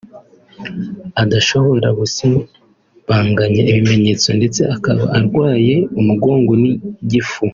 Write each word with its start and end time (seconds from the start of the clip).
adashobora 1.23 1.87
gusibanganya 1.99 3.61
ibimenyetso 3.69 4.27
ndetse 4.39 4.61
akaba 4.75 5.03
arwaye 5.17 5.75
umugongo 5.99 6.51
n’igifu 6.61 7.41